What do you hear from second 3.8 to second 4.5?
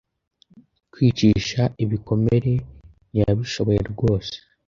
rwose